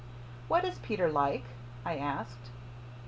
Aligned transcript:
"What 0.47 0.65
is 0.65 0.79
Peter 0.79 1.11
like?" 1.11 1.43
I 1.85 1.95
asked. 1.97 2.49